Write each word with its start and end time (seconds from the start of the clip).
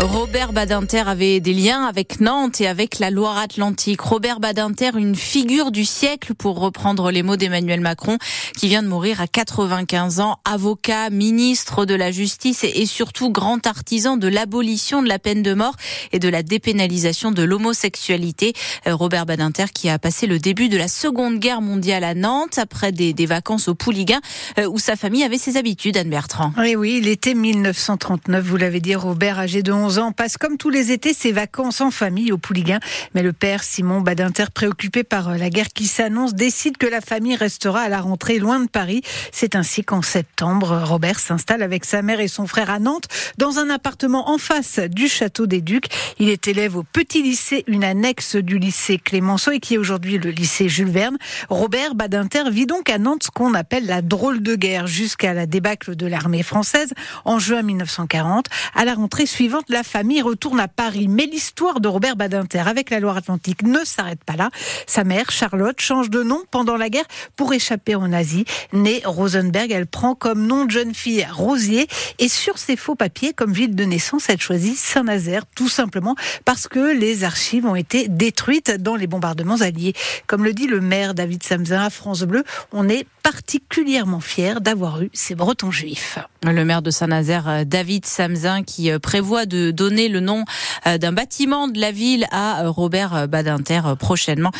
Robert 0.00 0.52
Badinter 0.52 1.02
avait 1.08 1.40
des 1.40 1.52
liens 1.52 1.84
avec 1.84 2.20
Nantes 2.20 2.60
et 2.60 2.68
avec 2.68 3.00
la 3.00 3.10
Loire-Atlantique. 3.10 4.00
Robert 4.00 4.38
Badinter, 4.38 4.90
une 4.96 5.16
figure 5.16 5.72
du 5.72 5.84
siècle 5.84 6.34
pour 6.34 6.60
reprendre 6.60 7.10
les 7.10 7.24
mots 7.24 7.36
d'Emmanuel 7.36 7.80
Macron, 7.80 8.16
qui 8.56 8.68
vient 8.68 8.84
de 8.84 8.88
mourir 8.88 9.20
à 9.20 9.26
95 9.26 10.20
ans, 10.20 10.36
avocat, 10.44 11.10
ministre 11.10 11.84
de 11.84 11.94
la 11.94 12.12
Justice 12.12 12.62
et 12.62 12.86
surtout 12.86 13.32
grand 13.32 13.66
artisan 13.66 14.16
de 14.16 14.28
l'abolition 14.28 15.02
de 15.02 15.08
la 15.08 15.18
peine 15.18 15.42
de 15.42 15.52
mort 15.52 15.74
et 16.12 16.20
de 16.20 16.28
la 16.28 16.44
dépénalisation 16.44 17.32
de 17.32 17.42
l'homosexualité. 17.42 18.52
Euh, 18.86 18.94
Robert 18.94 19.26
Badinter 19.26 19.66
qui 19.74 19.88
a 19.88 19.98
passé 19.98 20.28
le 20.28 20.38
début 20.38 20.68
de 20.68 20.76
la 20.76 20.86
Seconde 20.86 21.40
Guerre 21.40 21.60
mondiale 21.60 22.04
à 22.04 22.14
Nantes 22.14 22.58
après 22.58 22.92
des, 22.92 23.26
vacances 23.26 23.66
au 23.66 23.74
Pouliguen 23.74 24.20
euh, 24.58 24.68
où 24.68 24.78
sa 24.78 24.94
famille 24.94 25.24
avait 25.24 25.38
ses 25.38 25.56
habitudes, 25.56 25.96
Anne 25.96 26.10
Bertrand. 26.10 26.52
Oui, 26.56 26.76
oui, 26.76 27.00
l'été 27.00 27.34
1939, 27.34 28.44
vous 28.44 28.56
l'avez 28.56 28.80
dit, 28.80 28.94
Robert, 28.94 29.40
âgé 29.40 29.64
de 29.64 29.72
11 29.72 29.87
ans, 29.96 30.12
passe 30.12 30.36
comme 30.36 30.58
tous 30.58 30.70
les 30.70 30.92
étés 30.92 31.14
ses 31.14 31.32
vacances 31.32 31.80
en 31.80 31.90
famille 31.90 32.32
au 32.32 32.38
Pouliguen. 32.38 32.80
Mais 33.14 33.22
le 33.22 33.32
père 33.32 33.62
Simon 33.62 34.00
Badinter, 34.00 34.46
préoccupé 34.52 35.04
par 35.04 35.30
euh, 35.30 35.36
la 35.36 35.50
guerre 35.50 35.68
qui 35.68 35.86
s'annonce, 35.86 36.34
décide 36.34 36.76
que 36.76 36.86
la 36.86 37.00
famille 37.00 37.36
restera 37.36 37.80
à 37.80 37.88
la 37.88 38.00
rentrée 38.00 38.38
loin 38.38 38.60
de 38.60 38.68
Paris. 38.68 39.02
C'est 39.32 39.56
ainsi 39.56 39.84
qu'en 39.84 40.02
septembre, 40.02 40.82
Robert 40.84 41.20
s'installe 41.20 41.62
avec 41.62 41.84
sa 41.84 42.02
mère 42.02 42.20
et 42.20 42.28
son 42.28 42.46
frère 42.46 42.70
à 42.70 42.78
Nantes 42.78 43.08
dans 43.38 43.58
un 43.58 43.70
appartement 43.70 44.30
en 44.30 44.38
face 44.38 44.78
du 44.78 45.08
château 45.08 45.46
des 45.46 45.60
Ducs. 45.60 45.88
Il 46.18 46.28
est 46.28 46.48
élève 46.48 46.76
au 46.76 46.82
petit 46.82 47.22
lycée, 47.22 47.64
une 47.66 47.84
annexe 47.84 48.36
du 48.36 48.58
lycée 48.58 48.98
Clémenceau 48.98 49.52
et 49.52 49.60
qui 49.60 49.74
est 49.74 49.78
aujourd'hui 49.78 50.18
le 50.18 50.30
lycée 50.30 50.68
Jules 50.68 50.90
Verne. 50.90 51.16
Robert 51.48 51.94
Badinter 51.94 52.50
vit 52.50 52.66
donc 52.66 52.90
à 52.90 52.98
Nantes 52.98 53.24
ce 53.24 53.30
qu'on 53.30 53.54
appelle 53.54 53.86
la 53.86 54.02
drôle 54.02 54.42
de 54.42 54.54
guerre 54.54 54.86
jusqu'à 54.86 55.34
la 55.34 55.46
débâcle 55.46 55.96
de 55.96 56.06
l'armée 56.06 56.42
française 56.42 56.92
en 57.24 57.38
juin 57.38 57.62
1940. 57.62 58.46
À 58.74 58.84
la 58.84 58.94
rentrée 58.94 59.26
suivante, 59.26 59.64
la 59.68 59.77
famille 59.82 60.22
retourne 60.22 60.60
à 60.60 60.68
Paris. 60.68 61.08
Mais 61.08 61.26
l'histoire 61.26 61.80
de 61.80 61.88
Robert 61.88 62.16
Badinter 62.16 62.64
avec 62.66 62.90
la 62.90 63.00
Loire-Atlantique 63.00 63.62
ne 63.62 63.84
s'arrête 63.84 64.22
pas 64.24 64.36
là. 64.36 64.50
Sa 64.86 65.04
mère, 65.04 65.30
Charlotte, 65.30 65.80
change 65.80 66.10
de 66.10 66.22
nom 66.22 66.42
pendant 66.50 66.76
la 66.76 66.88
guerre 66.88 67.06
pour 67.36 67.52
échapper 67.52 67.94
aux 67.94 68.08
nazis. 68.08 68.44
Née 68.72 69.02
Rosenberg, 69.04 69.70
elle 69.70 69.86
prend 69.86 70.14
comme 70.14 70.46
nom 70.46 70.64
de 70.64 70.70
jeune 70.70 70.94
fille 70.94 71.26
Rosier. 71.30 71.86
Et 72.18 72.28
sur 72.28 72.58
ses 72.58 72.76
faux 72.76 72.94
papiers, 72.94 73.32
comme 73.32 73.52
ville 73.52 73.74
de 73.74 73.84
naissance, 73.84 74.28
elle 74.28 74.40
choisit 74.40 74.76
Saint-Nazaire, 74.76 75.42
tout 75.54 75.68
simplement 75.68 76.14
parce 76.44 76.68
que 76.68 76.92
les 76.96 77.24
archives 77.24 77.66
ont 77.66 77.76
été 77.76 78.08
détruites 78.08 78.70
dans 78.70 78.96
les 78.96 79.06
bombardements 79.06 79.60
alliés. 79.60 79.94
Comme 80.26 80.44
le 80.44 80.52
dit 80.52 80.66
le 80.66 80.80
maire 80.80 81.14
David 81.14 81.42
Samzin 81.42 81.82
à 81.82 81.90
France 81.90 82.22
Bleu, 82.22 82.44
on 82.72 82.88
est 82.88 83.06
particulièrement 83.30 84.20
fier 84.20 84.62
d'avoir 84.62 85.02
eu 85.02 85.10
ces 85.12 85.34
Bretons 85.34 85.70
juifs. 85.70 86.18
Le 86.44 86.64
maire 86.64 86.80
de 86.80 86.90
Saint-Nazaire, 86.90 87.46
euh, 87.46 87.64
David 87.64 88.06
Samzin, 88.06 88.62
qui 88.62 88.90
euh, 88.90 88.98
prévoit 88.98 89.44
de 89.44 89.70
donner 89.70 90.08
le 90.08 90.20
nom 90.20 90.44
euh, 90.86 90.96
d'un 90.96 91.12
bâtiment 91.12 91.68
de 91.68 91.78
la 91.78 91.92
ville 91.92 92.26
à 92.30 92.68
Robert 92.68 93.28
Badinter 93.28 93.82
prochainement, 93.98 94.50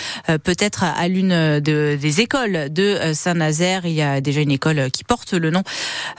peut-être 0.45 0.85
à 0.85 1.09
l'une 1.09 1.61
des 1.61 2.21
écoles 2.21 2.71
de 2.71 2.99
Saint-Nazaire. 3.15 3.87
Il 3.87 3.93
y 3.93 4.03
a 4.03 4.21
déjà 4.21 4.41
une 4.41 4.51
école 4.51 4.91
qui 4.91 5.05
porte 5.05 5.33
le 5.33 5.51
nom 5.51 5.63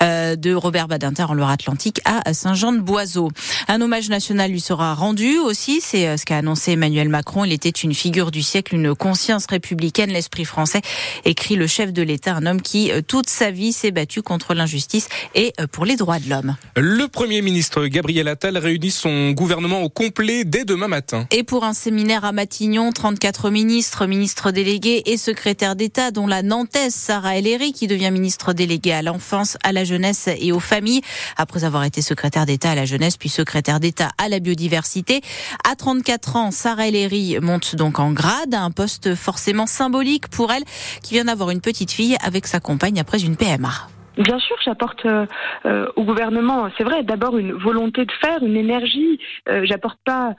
de 0.01 0.53
Robert 0.53 0.87
Badinter 0.87 1.23
en 1.23 1.33
Loire-Atlantique 1.33 1.99
à 2.05 2.33
Saint-Jean-de-Boiseau. 2.33 3.29
Un 3.67 3.81
hommage 3.81 4.09
national 4.09 4.51
lui 4.51 4.61
sera 4.61 4.93
rendu 4.93 5.37
aussi, 5.37 5.81
c'est 5.81 6.17
ce 6.17 6.25
qu'a 6.25 6.37
annoncé 6.37 6.71
Emmanuel 6.71 7.09
Macron. 7.09 7.45
Il 7.45 7.53
était 7.53 7.69
une 7.69 7.93
figure 7.93 8.31
du 8.31 8.41
siècle, 8.41 8.75
une 8.75 8.95
conscience 8.95 9.45
républicaine, 9.49 10.09
l'esprit 10.11 10.45
français, 10.45 10.81
écrit 11.25 11.55
le 11.55 11.67
chef 11.67 11.93
de 11.93 12.01
l'État 12.01 12.38
un 12.39 12.45
homme 12.45 12.61
qui, 12.61 12.91
euh, 12.91 13.01
toute 13.05 13.29
sa 13.29 13.51
vie, 13.51 13.73
s'est 13.73 13.91
battu 13.91 14.21
contre 14.21 14.53
l'injustice 14.53 15.09
et 15.35 15.53
euh, 15.59 15.67
pour 15.67 15.85
les 15.85 15.97
droits 15.97 16.19
de 16.19 16.29
l'homme. 16.29 16.55
Le 16.77 17.07
Premier 17.07 17.41
ministre 17.41 17.85
Gabriel 17.87 18.27
Attal 18.27 18.57
réunit 18.57 18.91
son 18.91 19.31
gouvernement 19.31 19.81
au 19.81 19.89
complet 19.89 20.45
dès 20.45 20.63
demain 20.63 20.87
matin. 20.87 21.27
Et 21.31 21.43
pour 21.43 21.65
un 21.65 21.73
séminaire 21.73 22.23
à 22.23 22.31
Matignon, 22.31 22.91
34 22.91 23.49
ministres, 23.49 24.05
ministres 24.05 24.51
délégués 24.51 25.03
et 25.05 25.17
secrétaires 25.17 25.75
d'État, 25.75 26.11
dont 26.11 26.27
la 26.27 26.41
Nantaise 26.41 26.93
Sarah 26.93 27.37
Ellery, 27.37 27.73
qui 27.73 27.87
devient 27.87 28.11
ministre 28.11 28.53
déléguée 28.53 28.93
à 28.93 29.01
l'enfance, 29.01 29.57
à 29.63 29.73
la 29.73 29.83
jeunesse 29.83 30.29
et 30.39 30.51
aux 30.53 30.61
familles, 30.61 31.01
après 31.35 31.65
avoir 31.65 31.83
été 31.83 32.01
secrétaire 32.01 32.45
d'État 32.45 32.71
à 32.71 32.75
la 32.75 32.85
jeunesse, 32.85 33.17
puis 33.17 33.29
secrétaire 33.29 33.81
d'État 33.81 34.11
à 34.17 34.29
la 34.29 34.39
biodiversité. 34.39 35.21
À 35.69 35.75
34 35.75 36.35
ans, 36.37 36.51
Sarah 36.51 36.87
Ellery 36.87 37.37
monte 37.41 37.75
donc 37.75 37.99
en 37.99 38.11
grade, 38.11 38.53
un 38.53 38.71
poste 38.71 39.15
forcément 39.15 39.67
symbolique 39.67 40.29
pour 40.29 40.53
elle, 40.53 40.63
qui 41.03 41.15
vient 41.15 41.25
d'avoir 41.25 41.49
une 41.49 41.61
petite 41.61 41.91
fille 41.91 42.15
avec 42.29 42.45
sa 42.47 42.59
compagne 42.59 42.99
après 42.99 43.19
une 43.19 43.35
PMA. 43.35 43.73
Bien 44.19 44.37
sûr, 44.37 44.57
j'apporte 44.63 45.05
euh, 45.05 45.25
euh, 45.65 45.87
au 45.95 46.03
gouvernement, 46.03 46.69
c'est 46.77 46.83
vrai, 46.83 47.03
d'abord 47.03 47.37
une 47.37 47.53
volonté 47.53 48.05
de 48.05 48.11
faire, 48.11 48.43
une 48.43 48.57
énergie. 48.57 49.17
Euh, 49.47 49.61
j'apporte 49.65 49.99
pas 50.03 50.35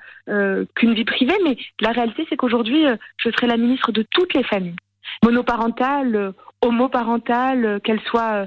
qu'une 0.76 0.94
vie 0.94 1.04
privée, 1.04 1.36
mais 1.44 1.56
la 1.80 1.90
réalité, 1.90 2.24
c'est 2.28 2.36
qu'aujourd'hui, 2.36 2.84
je 3.16 3.30
serai 3.30 3.48
la 3.48 3.56
ministre 3.56 3.90
de 3.90 4.04
toutes 4.08 4.32
les 4.34 4.44
familles, 4.44 4.76
monoparentales, 5.24 6.32
homoparentales, 6.62 7.80
qu'elles 7.82 8.02
soient 8.02 8.46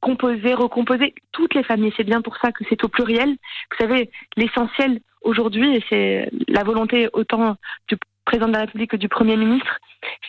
composées, 0.00 0.54
recomposées, 0.54 1.14
toutes 1.32 1.54
les 1.54 1.64
familles. 1.64 1.92
C'est 1.96 2.04
bien 2.04 2.22
pour 2.22 2.36
ça 2.36 2.52
que 2.52 2.62
c'est 2.68 2.84
au 2.84 2.88
pluriel. 2.88 3.30
Vous 3.30 3.76
savez, 3.80 4.10
l'essentiel 4.36 5.00
aujourd'hui, 5.22 5.82
c'est 5.88 6.30
la 6.46 6.62
volonté 6.62 7.08
autant 7.12 7.56
du 7.88 7.96
président 8.30 8.46
de 8.46 8.52
la 8.52 8.60
République 8.60 8.92
que 8.92 8.96
du 8.96 9.08
Premier 9.08 9.36
ministre, 9.36 9.80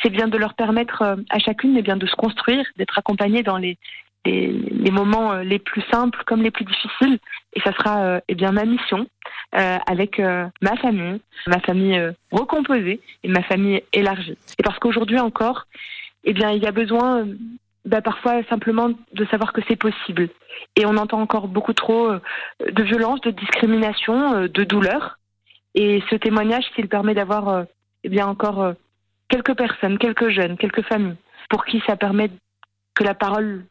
c'est 0.02 0.10
bien 0.10 0.28
de 0.28 0.36
leur 0.36 0.56
permettre 0.56 1.04
euh, 1.04 1.16
à 1.30 1.38
chacune 1.38 1.78
eh 1.78 1.84
bien, 1.84 1.98
de 1.98 2.08
se 2.08 2.16
construire, 2.16 2.66
d'être 2.78 2.98
accompagnée 2.98 3.44
dans 3.44 3.58
les, 3.58 3.78
moments 4.92 5.34
euh, 5.34 5.44
les 5.44 5.60
plus 5.60 5.84
simples 5.92 6.24
comme 6.26 6.42
les 6.42 6.50
plus 6.50 6.66
difficiles. 6.66 7.20
Et 7.54 7.62
ça 7.62 7.72
sera 7.74 8.02
euh, 8.02 8.20
eh 8.28 8.34
bien 8.34 8.52
ma 8.52 8.66
mission 8.66 9.06
avec 9.54 10.20
ma 10.62 10.78
famille, 10.78 11.20
ma 11.46 11.60
famille 11.60 12.02
recomposée 12.32 13.02
et 13.24 13.28
ma 13.28 13.44
famille 13.44 13.84
élargie. 13.92 14.38
Et 14.58 14.64
parce 14.64 14.80
qu'aujourd'hui 14.80 15.20
encore, 15.20 15.68
eh 16.24 16.32
bien 16.32 16.52
il 16.52 16.64
y 16.64 16.68
a 16.68 16.72
besoin 16.72 17.28
bah, 17.84 18.02
parfois 18.02 18.44
simplement 18.44 18.92
de 19.14 19.26
savoir 19.26 19.52
que 19.52 19.60
c'est 19.68 19.76
possible. 19.76 20.30
Et 20.78 20.86
on 20.86 20.96
entend 20.96 21.20
encore 21.20 21.50
beaucoup 21.50 21.74
trop 21.74 22.14
de 22.66 22.84
violence, 22.84 23.20
de 23.22 23.32
discrimination, 23.32 24.44
de 24.48 24.64
douleur. 24.64 25.20
Et 25.76 26.02
ce 26.10 26.16
témoignage, 26.16 26.64
s'il 26.74 26.88
permet 26.88 27.14
d'avoir 27.14 27.66
eh 28.04 28.10
bien 28.10 28.28
encore 28.28 28.74
quelques 29.30 29.56
personnes, 29.56 29.98
quelques 29.98 30.30
jeunes, 30.30 30.58
quelques 30.58 30.84
familles, 30.84 31.18
pour 31.50 31.66
qui 31.66 31.82
ça 31.88 31.96
permet 31.96 32.30
que 32.96 33.04
la 33.04 33.14
parole 33.14 33.66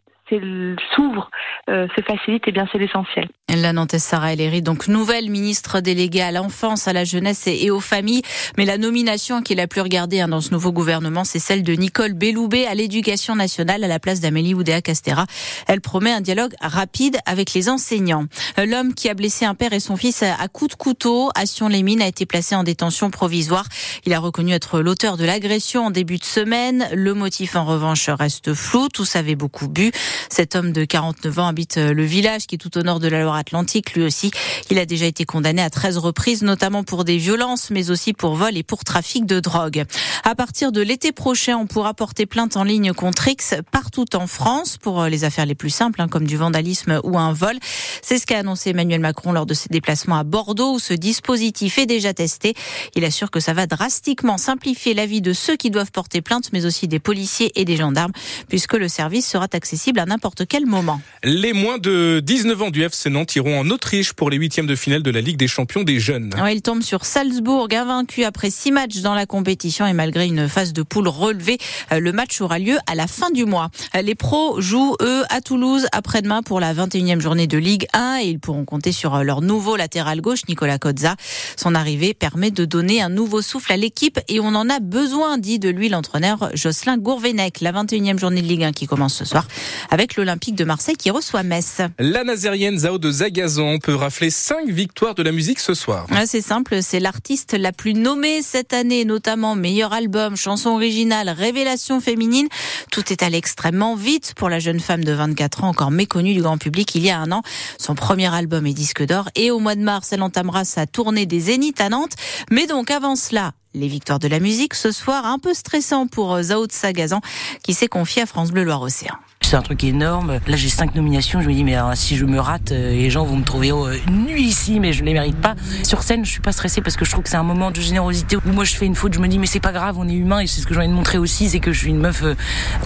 s'ouvre, 0.95 1.31
euh, 1.69 1.87
se 1.97 2.03
facilite, 2.03 2.43
et 2.47 2.51
eh 2.51 2.53
bien 2.53 2.67
c'est 2.73 2.79
l'essentiel. 2.79 3.29
La 3.49 3.73
Nantaise 3.73 4.03
Sarah 4.03 4.33
Ellery, 4.33 4.63
donc 4.63 4.89
nouvelle 4.89 5.29
ministre 5.29 5.81
déléguée 5.81 6.23
à 6.23 6.33
l'enfance, 6.33 6.87
à 6.89 6.93
la 6.93 7.05
jeunesse 7.05 7.47
et 7.47 7.71
aux 7.71 7.81
familles. 7.81 8.23
Mais 8.57 8.65
la 8.65 8.79
nomination 8.79 9.43
qui 9.43 9.55
est 9.55 9.57
la 9.57 9.67
plus 9.67 9.81
regardée 9.81 10.21
hein, 10.21 10.29
dans 10.29 10.41
ce 10.41 10.53
nouveau 10.53 10.73
gouvernement, 10.73 11.25
c'est 11.25 11.39
celle 11.39 11.63
de 11.63 11.73
Nicole 11.73 12.13
Belloubet 12.13 12.67
à 12.67 12.75
l'éducation 12.75 13.35
nationale 13.35 13.83
à 13.83 13.89
la 13.89 13.99
place 13.99 14.21
d'Amélie 14.21 14.55
Oudéa-Castera. 14.55 15.27
Elle 15.67 15.81
promet 15.81 16.13
un 16.13 16.21
dialogue 16.21 16.55
rapide 16.61 17.19
avec 17.27 17.53
les 17.53 17.69
enseignants. 17.69 18.27
L'homme 18.57 18.95
qui 18.95 19.09
a 19.09 19.15
blessé 19.15 19.45
un 19.45 19.55
père 19.55 19.73
et 19.73 19.81
son 19.81 19.97
fils 19.97 20.23
à 20.23 20.49
coups 20.49 20.71
de 20.71 20.77
couteau 20.77 21.31
à 21.35 21.47
Sion-les-Mines 21.47 22.03
a 22.03 22.07
été 22.07 22.27
placé 22.27 22.55
en 22.55 22.63
détention 22.63 23.11
provisoire. 23.11 23.67
Il 24.07 24.15
a 24.15 24.21
reconnu 24.21 24.53
être 24.53 24.81
l'auteur 24.81 25.17
de 25.17 25.25
l'agression 25.25 25.87
en 25.87 25.91
début 25.91 26.19
de 26.19 26.25
semaine. 26.25 26.89
Le 26.95 27.15
motif 27.15 27.57
en 27.57 27.65
revanche 27.65 28.09
reste 28.09 28.55
flou. 28.55 28.89
Tous 28.89 29.17
avaient 29.17 29.35
beaucoup 29.35 29.69
bu. 29.69 29.91
Cet 30.29 30.55
homme 30.55 30.73
de 30.73 30.85
49 30.85 31.39
ans 31.39 31.49
habite 31.51 31.77
euh, 31.77 31.93
le 31.93 32.05
village 32.05 32.47
qui 32.47 32.55
est 32.55 32.59
tout 32.59 32.79
au 32.79 32.83
nord 32.83 33.01
de 33.01 33.09
la 33.09 33.23
Loire-Atlantique. 33.23 33.95
Lui 33.95 34.03
aussi, 34.03 34.31
il 34.71 34.79
a 34.79 34.87
déjà 34.87 35.07
été 35.07 35.25
condamné 35.25 35.61
à 35.61 35.69
13 35.69 35.99
reprises, 35.99 36.43
notamment 36.43 36.83
pour 36.83 37.05
des 37.05 37.19
violences, 37.19 37.71
mais 37.71 37.91
aussi 37.91 38.15
pour 38.15 38.35
vol 38.35 38.57
et 38.57 38.63
pour 38.63 38.85
trafic 38.85 39.27
de 39.27 39.41
drogue. 39.41 39.85
À 40.25 40.35
partir 40.35 40.73
de 40.73 40.81
l'été 40.81 41.13
prochain, 41.13 41.57
on 41.59 41.67
pourra 41.67 41.93
porter 41.93 42.25
plainte 42.25 42.57
en 42.57 42.65
ligne 42.65 42.93
contre 42.93 43.29
X 43.29 43.55
partout 43.71 44.17
en 44.17 44.27
France 44.27 44.79
pour 44.79 45.03
euh, 45.03 45.09
les 45.09 45.25
affaires 45.25 45.47
les 45.47 45.55
plus 45.55 45.71
simples, 45.71 46.01
hein, 46.01 46.09
comme 46.09 46.27
du 46.27 46.37
vandalisme 46.37 47.01
ou 47.05 47.19
un 47.19 47.33
vol. 47.33 47.59
C'est 48.03 48.19
ce 48.19 48.27
qu'a 48.27 48.39
annoncé 48.39 48.71
Emmanuel 48.71 49.01
Macron 49.01 49.33
lors 49.33 49.47
de 49.47 49.55
ses 49.55 49.69
déplacements 49.69 50.17
à 50.17 50.25
Bordeaux, 50.25 50.75
où 50.75 50.79
ce 50.79 50.95
dispositif 50.95 51.79
est 51.79 51.87
déjà 51.87 52.15
testé. 52.15 52.55
Il 52.95 53.05
assure 53.05 53.31
que 53.31 53.41
ça 53.41 53.53
va 53.53 53.67
drastiquement 53.67 54.39
simplifier 54.39 54.95
la 54.95 55.07
vie 55.07 55.21
de 55.21 55.33
ceux 55.33 55.57
qui 55.57 55.71
doivent 55.71 55.93
porter 55.93 56.23
plainte, 56.23 56.51
mais 56.53 56.65
aussi 56.65 56.89
des 56.89 57.01
policiers 57.01 57.53
et 57.61 57.65
des 57.65 57.77
gendarmes, 57.77 58.13
puisque 58.49 58.75
le 58.75 58.89
service 58.89 59.27
sera 59.27 59.49
accessible 59.53 59.99
à 59.99 60.07
n'importe 60.07 60.47
quel 60.47 60.67
moment. 60.67 61.01
Moins 61.49 61.79
de 61.79 62.21
19 62.21 62.63
ans 62.63 62.71
du 62.71 62.83
FC 62.83 63.09
Nantes 63.09 63.35
iront 63.35 63.59
en 63.59 63.71
Autriche 63.71 64.13
pour 64.13 64.31
les 64.31 64.37
huitièmes 64.37 64.67
de 64.67 64.75
finale 64.77 65.03
de 65.03 65.11
la 65.11 65.21
Ligue 65.21 65.39
des 65.39 65.49
champions 65.49 65.83
des 65.83 65.99
jeunes. 65.99 66.35
Ils 66.53 66.63
tombent 66.63 66.83
sur 66.83 67.07
Salzbourg, 67.07 67.69
invaincu 67.73 68.25
après 68.25 68.51
six 68.51 68.71
matchs 68.71 68.99
dans 68.99 69.15
la 69.15 69.27
compétition 69.27 69.87
et 69.87 69.93
malgré 69.93 70.27
une 70.27 70.49
phase 70.49 70.73
de 70.73 70.83
poule 70.83 71.09
relevée, 71.09 71.59
euh, 71.93 71.99
le 71.99 72.13
match 72.13 72.41
aura 72.41 72.59
lieu 72.59 72.77
à 72.87 72.95
la 72.95 73.07
fin 73.07 73.31
du 73.31 73.47
mois. 73.47 73.71
Euh, 73.97 74.03
les 74.03 74.15
pros 74.15 74.61
jouent, 74.61 74.97
eux, 75.01 75.23
à 75.31 75.41
Toulouse 75.41 75.87
après-demain 75.93 76.43
pour 76.43 76.61
la 76.61 76.75
21e 76.75 77.21
journée 77.21 77.47
de 77.47 77.57
Ligue 77.57 77.87
1 77.95 78.19
et 78.21 78.27
ils 78.27 78.39
pourront 78.39 78.67
compter 78.67 78.93
sur 78.93 79.15
euh, 79.15 79.23
leur 79.23 79.41
nouveau 79.41 79.77
latéral 79.77 80.21
gauche, 80.21 80.41
Nicolas 80.49 80.79
Cozza. 80.79 81.17
Son 81.57 81.75
arrivée 81.75 82.13
permet 82.13 82.51
de 82.51 82.67
donner 82.67 83.01
un 83.01 83.09
nouveau 83.09 83.41
souffle 83.41 83.73
à 83.73 83.77
l'équipe 83.79 84.21
et 84.29 84.41
on 84.41 84.55
en 84.55 84.69
a 84.69 84.79
besoin, 84.79 85.39
dit 85.39 85.59
de 85.59 85.71
lui 85.71 85.89
l'entraîneur 85.89 86.51
Jocelyn 86.55 86.99
Gourvenec. 86.99 87.61
La 87.61 87.73
21e 87.73 88.19
journée 88.19 88.43
de 88.43 88.47
Ligue 88.47 88.65
1 88.65 88.73
qui 88.73 88.87
commence 88.87 89.15
ce 89.15 89.25
soir 89.25 89.47
avec 89.91 90.17
l'Olympique 90.17 90.55
de 90.55 90.65
Marseille 90.65 90.97
qui 90.97 91.11
reçoit 91.11 91.30
Metz. 91.39 91.81
La 91.99 92.25
Nazérienne 92.25 92.79
Zao 92.79 92.99
de 92.99 93.11
Zagazan 93.11 93.79
peut 93.79 93.95
rafler 93.95 94.31
5 94.31 94.69
victoires 94.69 95.15
de 95.15 95.23
la 95.23 95.33
musique 95.33 95.61
ce 95.61 95.75
soir. 95.75 96.07
c'est 96.27 96.41
simple, 96.41 96.83
c'est 96.83 97.01
l'artiste 97.01 97.55
la 97.55 97.73
plus 97.73 97.95
nommée 97.95 98.43
cette 98.43 98.73
année, 98.73 99.05
notamment 99.05 99.55
meilleur 99.55 99.93
album, 99.93 100.37
chanson 100.37 100.71
originale, 100.71 101.29
révélation 101.29 102.01
féminine. 102.01 102.49
Tout 102.91 103.13
est 103.13 103.23
allé 103.23 103.39
extrêmement 103.39 103.95
vite 103.95 104.35
pour 104.37 104.49
la 104.49 104.59
jeune 104.59 104.81
femme 104.81 105.05
de 105.05 105.13
24 105.13 105.65
ans, 105.65 105.69
encore 105.69 105.91
méconnue 105.91 106.35
du 106.35 106.43
grand 106.43 106.59
public 106.59 106.95
il 106.95 107.05
y 107.05 107.11
a 107.11 107.19
un 107.19 107.33
an. 107.33 107.43
Son 107.79 107.95
premier 107.95 108.33
album 108.35 108.67
est 108.67 108.75
disque 108.75 109.05
d'or 109.05 109.29
et 109.35 109.51
au 109.51 109.59
mois 109.59 109.77
de 109.77 109.83
mars, 109.83 110.13
elle 110.13 110.23
entamera 110.23 110.65
sa 110.65 110.87
tournée 110.87 111.27
des 111.27 111.41
Zéniths 111.41 111.81
à 111.81 111.89
Nantes. 111.89 112.15
Mais 112.51 112.67
donc 112.67 112.91
avant 112.91 113.17
cela, 113.17 113.53
les 113.75 113.89
victoires 113.89 114.19
de 114.19 114.29
la 114.29 114.41
musique 114.41 114.75
ce 114.75 114.91
soir, 114.93 115.27
un 115.27 115.39
peu 115.39 115.55
stressant 115.55 116.07
pour 116.07 116.35
euh, 116.35 116.43
Zao 116.43 116.67
Sagazan 116.69 117.21
qui 117.63 117.75
s'est 117.75 117.89
confié 117.89 118.23
à 118.23 118.27
France 118.27 118.51
Bleu 118.51 118.65
Loire-Océan 118.65 119.15
c'est 119.51 119.57
un 119.57 119.63
truc 119.63 119.83
énorme. 119.83 120.39
Là, 120.47 120.57
j'ai 120.57 120.69
cinq 120.69 120.95
nominations. 120.95 121.41
Je 121.41 121.49
me 121.49 121.53
dis, 121.53 121.65
mais 121.65 121.77
si 121.95 122.17
je 122.17 122.25
me 122.25 122.39
rate, 122.39 122.71
euh, 122.71 122.93
les 122.93 123.11
gens 123.11 123.25
vont 123.25 123.35
me 123.35 123.43
trouver 123.43 123.73
oh, 123.73 123.89
nuit 124.09 124.45
ici, 124.45 124.79
mais 124.79 124.93
je 124.93 125.03
les 125.03 125.13
mérite 125.13 125.41
pas. 125.41 125.57
Sur 125.83 126.05
scène, 126.05 126.25
je 126.25 126.31
suis 126.31 126.41
pas 126.41 126.53
stressée 126.53 126.81
parce 126.81 126.97
que 126.97 127.05
je 127.05 127.11
trouve 127.11 127.25
que 127.25 127.31
c'est 127.31 127.37
un 127.37 127.43
moment 127.43 127.73
de 127.73 127.81
générosité 127.81 128.37
où 128.37 128.53
moi 128.53 128.63
je 128.63 128.77
fais 128.77 128.87
une 128.87 128.95
faute. 128.95 129.13
Je 129.13 129.19
me 129.19 129.27
dis, 129.27 129.41
mais 129.41 129.47
c'est 129.47 129.59
pas 129.59 129.73
grave, 129.73 129.97
on 129.99 130.09
est 130.09 130.15
humain 130.15 130.39
et 130.39 130.47
c'est 130.47 130.61
ce 130.61 130.69
que 130.69 130.75
j'ai 130.75 130.79
envie 130.79 130.89
de 130.89 130.95
montrer 130.95 131.19
aussi, 131.19 131.49
c'est 131.49 131.59
que 131.59 131.73
je 131.73 131.81
suis 131.81 131.91
une 131.91 131.99
meuf 131.99 132.23
euh, 132.23 132.37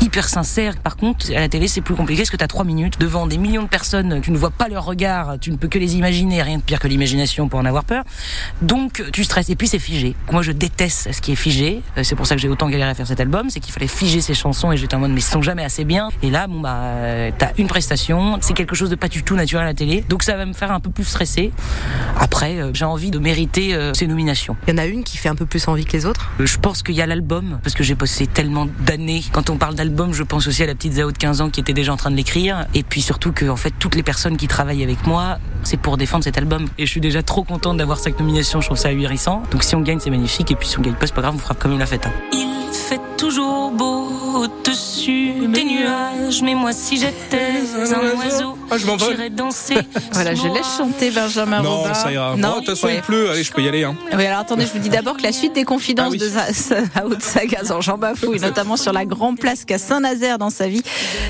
hyper 0.01 0.27
sincère. 0.27 0.79
Par 0.79 0.97
contre, 0.97 1.31
à 1.33 1.41
la 1.41 1.51
télé, 1.51 1.69
c'est 1.69 1.83
plus 1.83 1.95
compliqué 1.95 2.23
parce 2.23 2.31
que 2.31 2.39
tu 2.39 2.45
as 2.45 2.49
trois 2.49 2.65
minutes 2.65 2.99
devant 2.99 3.27
des 3.27 3.37
millions 3.37 3.65
de 3.65 3.69
personnes. 3.69 4.23
Tu 4.23 4.31
ne 4.31 4.39
vois 4.39 4.51
pas 4.51 4.69
leur 4.69 4.87
regard, 4.87 5.37
tu 5.39 5.51
ne 5.51 5.57
peux 5.57 5.69
que 5.69 5.79
les 5.79 5.97
imaginer. 5.97 6.41
Rien 6.41 6.57
de 6.57 6.63
pire 6.63 6.81
que 6.81 6.89
l'imagination 6.89 7.47
pour 7.47 7.61
en 7.61 7.67
avoir 7.67 7.85
peur. 7.85 8.05
Donc, 8.63 9.03
tu 9.13 9.23
stresses. 9.25 9.51
Et 9.51 9.57
puis, 9.57 9.69
c'est 9.69 9.79
figé. 9.79 10.17
Moi, 10.33 10.41
je 10.41 10.53
déteste 10.53 11.13
ce 11.13 11.21
qui 11.21 11.33
est 11.33 11.37
figé. 11.37 11.83
Euh, 11.99 12.05
c'est 12.05 12.17
pour 12.17 12.27
ça 12.27 12.35
que 12.37 12.41
j'ai 12.41 12.49
autant 12.49 12.71
galéré 12.71 12.89
à 12.89 12.95
faire 12.95 13.07
cet 13.07 13.21
album. 13.21 13.51
C'est 13.51 13.61
qu'il 13.61 13.75
fallait 13.75 13.87
figer 13.87 14.23
ces 14.23 14.33
chansons 14.33 14.73
et 14.73 14.79
j'étais 14.79 14.95
en 14.95 15.01
mode, 15.01 15.11
mais 15.11 15.21
ils 15.21 15.23
sont 15.23 15.43
jamais 15.43 15.63
assez 15.63 15.85
bien. 15.85 16.09
Et 16.23 16.31
là, 16.31 16.47
bon, 16.55 16.61
bah, 16.61 17.33
t'as 17.37 17.53
une 17.59 17.67
prestation, 17.67 18.39
c'est 18.41 18.55
quelque 18.55 18.75
chose 18.75 18.91
de 18.91 18.95
pas 18.95 19.09
du 19.09 19.23
tout 19.23 19.35
naturel 19.35 19.65
à 19.65 19.69
la 19.69 19.75
télé, 19.75 20.05
donc 20.09 20.23
ça 20.23 20.37
va 20.37 20.47
me 20.47 20.53
faire 20.53 20.73
un 20.73 20.81
peu 20.81 20.91
plus 20.91 21.05
stresser. 21.05 21.53
Après, 22.19 22.61
euh, 22.61 22.71
j'ai 22.73 22.85
envie 22.85 23.11
de 23.11 23.19
mériter 23.19 23.75
euh, 23.75 23.93
ces 23.95 24.07
nominations. 24.07 24.57
Il 24.67 24.71
y 24.71 24.75
en 24.75 24.79
a 24.79 24.87
une 24.87 25.05
qui 25.05 25.17
fait 25.17 25.29
un 25.29 25.35
peu 25.35 25.47
plus 25.47 25.67
envie 25.69 25.85
que 25.85 25.93
les 25.93 26.07
autres? 26.07 26.31
Euh, 26.41 26.47
Je 26.47 26.59
pense 26.59 26.83
qu'il 26.83 26.95
y 26.95 27.03
a 27.03 27.07
l'album, 27.07 27.59
parce 27.63 27.75
que 27.75 27.83
j'ai 27.83 27.95
bossé 27.95 28.27
tellement 28.27 28.67
d'années. 28.87 29.23
Quand 29.33 29.51
on 29.51 29.57
parle 29.57 29.75
d'album, 29.75 30.13
je 30.13 30.23
pense 30.23 30.47
aussi 30.47 30.63
à 30.63 30.67
la 30.67 30.75
petite 30.75 30.95
Zao 30.95 31.11
de 31.11 31.19
15 31.19 31.41
ans 31.41 31.51
qui 31.51 31.61
était 31.61 31.73
déjà 31.73 31.93
en 31.93 31.97
train 31.97 32.11
de 32.11 32.17
l'écrire, 32.17 32.67
et 32.75 32.83
puis 32.83 33.03
surtout 33.03 33.33
que 33.33 33.47
en 33.49 33.57
fait 33.57 33.73
toutes 33.79 33.97
les 33.97 34.03
personnes 34.03 34.37
qui 34.37 34.49
travaillent 34.49 34.85
avec 34.85 35.07
moi, 35.07 35.39
c'est 35.63 35.77
pour 35.77 35.97
défendre 35.97 36.25
cet 36.25 36.39
album. 36.39 36.67
Et 36.79 36.87
je 36.87 36.91
suis 36.91 37.01
déjà 37.01 37.23
trop 37.23 37.43
contente 37.43 37.77
d'avoir 37.77 37.99
cette 37.99 38.19
nomination, 38.21 38.61
je 38.61 38.67
trouve 38.67 38.79
ça 38.79 38.89
ahurissant. 38.89 39.43
Donc 39.51 39.65
si 39.65 39.75
on 39.75 39.81
gagne, 39.81 39.99
c'est 39.99 40.11
magnifique, 40.11 40.51
et 40.51 40.55
puis 40.55 40.69
si 40.69 40.79
on 40.79 40.83
gagne 40.83 40.95
pas, 40.95 41.07
c'est 41.07 41.15
pas 41.15 41.23
grave, 41.23 41.35
on 41.35 41.39
fera 41.39 41.55
comme 41.55 41.73
même 41.73 41.81
la 41.81 41.87
fête. 41.87 42.07
Hein. 42.07 42.64
Fait 42.75 43.01
toujours 43.17 43.71
beau 43.71 44.09
au-dessus 44.35 45.47
des 45.47 45.65
nuages. 45.65 46.43
Mais 46.43 46.55
moi, 46.55 46.73
si 46.73 46.97
j'étais 46.97 47.63
un 47.95 48.17
oiseau, 48.19 48.59
ah, 48.71 48.77
j'irais 48.79 49.31
danser. 49.31 49.77
voilà, 50.13 50.35
je 50.35 50.47
laisse 50.49 50.77
chanter 50.77 51.11
Benjamin 51.11 51.63
Non, 51.63 51.85
ça 51.95 52.13
ira. 52.13 52.37
Non, 52.37 52.61
de 52.61 52.67
toute 52.67 52.71
façon, 52.71 52.89
il 52.89 53.01
pleut. 53.03 53.31
Allez, 53.31 53.43
je 53.43 53.53
peux 53.53 53.63
y 53.63 53.69
aller. 53.69 53.85
Hein. 53.85 53.97
Oui, 54.13 54.25
alors 54.27 54.41
attendez, 54.41 54.67
je 54.67 54.73
vous 54.73 54.79
dis 54.79 54.89
d'abord 54.89 55.17
que 55.17 55.23
la 55.23 55.33
suite 55.33 55.55
des 55.55 55.65
confidences 55.65 56.15
ah 56.15 57.05
de 57.05 57.07
Haute 57.07 57.23
Sagazan, 57.23 57.81
Jean 57.81 57.99
Bafouille, 57.99 58.41
notamment 58.41 58.77
sur 58.77 58.93
la 58.93 59.05
grande 59.05 59.39
place 59.39 59.65
qu'a 59.65 59.79
Saint-Nazaire 59.79 60.39
dans 60.39 60.51
sa 60.51 60.69
vie, 60.69 60.83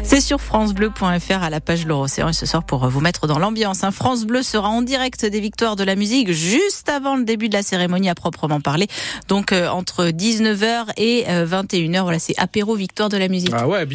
c'est 0.02 0.20
sur 0.20 0.40
FranceBleu.fr 0.40 1.42
à 1.42 1.50
la 1.50 1.60
page 1.60 1.86
l'Océan. 1.86 2.28
Et 2.28 2.32
ce 2.32 2.46
soir, 2.46 2.64
pour 2.64 2.88
vous 2.88 3.00
mettre 3.00 3.26
dans 3.26 3.38
l'ambiance, 3.38 3.84
hein, 3.84 3.90
France 3.90 4.24
Bleu 4.24 4.42
sera 4.42 4.68
en 4.68 4.82
direct 4.82 5.24
des 5.24 5.40
victoires 5.40 5.76
de 5.76 5.84
la 5.84 5.96
musique 5.96 6.32
juste 6.32 6.88
avant 6.88 7.16
le 7.16 7.24
début 7.24 7.48
de 7.48 7.54
la 7.54 7.62
cérémonie 7.62 8.08
à 8.08 8.14
proprement 8.14 8.60
parler. 8.60 8.86
Donc, 9.28 9.52
euh, 9.52 9.68
entre 9.68 10.06
19h 10.06 10.86
et 10.96 11.24
21h, 11.24 11.98
euh, 11.98 12.02
voilà, 12.02 12.18
c'est 12.18 12.34
apéro 12.38 12.74
victoire 12.74 13.08
de 13.08 13.16
la 13.16 13.28
musique. 13.28 13.52
Ah 13.52 13.66
ouais, 13.66 13.86
bien. 13.86 13.92